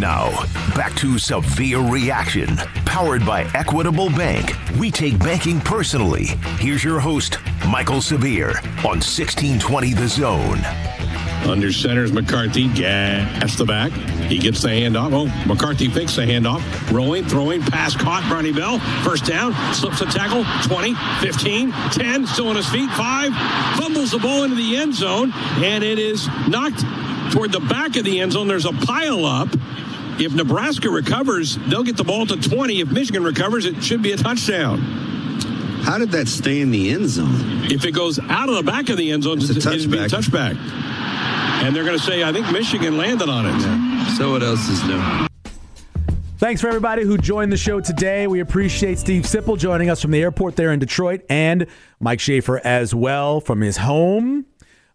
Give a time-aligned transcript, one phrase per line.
[0.00, 0.30] Now,
[0.74, 4.50] back to Severe Reaction, powered by Equitable Bank.
[4.78, 6.28] We take banking personally.
[6.58, 7.36] Here's your host,
[7.68, 10.58] Michael Severe, on 1620 The Zone.
[11.46, 13.92] Under centers McCarthy, gas the back.
[14.30, 15.12] He gets the handoff.
[15.12, 16.62] Oh, McCarthy fakes the handoff.
[16.90, 18.26] Rolling, throwing, pass caught.
[18.30, 20.46] Ronnie Bell, first down, slips a tackle.
[20.66, 22.88] 20, 15, 10, still on his feet.
[22.92, 23.32] 5,
[23.76, 25.30] fumbles the ball into the end zone,
[25.62, 26.82] and it is knocked
[27.32, 28.48] toward the back of the end zone.
[28.48, 29.48] There's a pile up.
[30.20, 32.80] If Nebraska recovers, they'll get the ball to 20.
[32.80, 34.78] If Michigan recovers, it should be a touchdown.
[35.82, 37.64] How did that stay in the end zone?
[37.70, 39.96] If it goes out of the back of the end zone, It's a it'd be
[39.98, 40.54] a touchback.
[40.54, 41.62] touchback.
[41.64, 44.10] And they're going to say, I think Michigan landed on it.
[44.18, 45.00] So what else is new?
[46.36, 48.26] Thanks for everybody who joined the show today.
[48.26, 51.66] We appreciate Steve Sipple joining us from the airport there in Detroit and
[51.98, 54.39] Mike Schaefer as well from his home.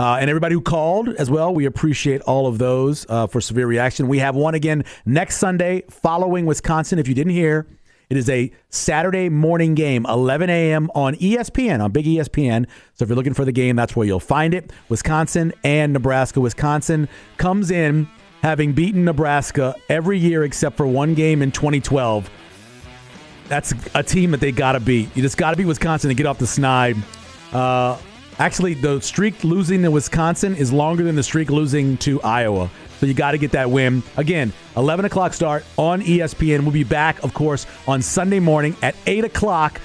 [0.00, 1.52] Uh, and everybody who called as well.
[1.52, 4.08] We appreciate all of those uh, for severe reaction.
[4.08, 6.98] We have one again next Sunday following Wisconsin.
[6.98, 7.66] If you didn't hear,
[8.08, 10.90] it is a Saturday morning game, 11 a.m.
[10.94, 12.66] on ESPN, on Big ESPN.
[12.94, 14.72] So if you're looking for the game, that's where you'll find it.
[14.88, 16.40] Wisconsin and Nebraska.
[16.40, 17.06] Wisconsin
[17.36, 18.08] comes in
[18.40, 22.30] having beaten Nebraska every year except for one game in 2012.
[23.48, 25.14] That's a team that they got to beat.
[25.14, 26.96] You just got to beat Wisconsin to get off the snide.
[27.52, 27.98] Uh,
[28.40, 32.68] actually, the streak losing to Wisconsin is longer than the streak losing to Iowa.
[32.98, 34.02] So you got to get that win.
[34.16, 36.62] Again, 11 o'clock start on ESPN.
[36.62, 39.80] We'll be back, of course, on Sunday morning at 8 o'clock,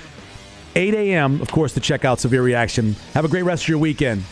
[0.76, 2.96] 8 a.m., of course, to check out Severe Reaction.
[3.14, 4.24] Have a great rest of your weekend.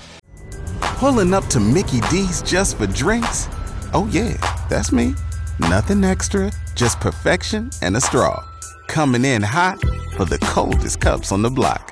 [0.81, 3.47] Pulling up to Mickey D's just for drinks?
[3.93, 4.35] Oh, yeah,
[4.69, 5.13] that's me.
[5.59, 8.43] Nothing extra, just perfection and a straw.
[8.87, 9.79] Coming in hot
[10.17, 11.91] for the coldest cups on the block.